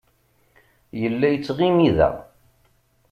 Yella 1.01 1.27
yettɣimi 1.29 1.89
da. 1.97 2.09